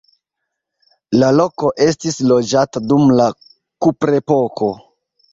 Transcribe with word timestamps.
La 1.23 1.27
loko 1.33 1.69
estis 1.85 2.17
loĝata 2.31 2.81
dum 2.93 3.03
la 3.19 3.27
kuprepoko. 3.87 4.71